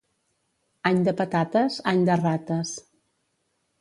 Any 0.91 1.03
de 1.07 1.13
patates, 1.21 1.77
any 1.93 2.01
de 2.11 2.17
rates. 2.25 2.77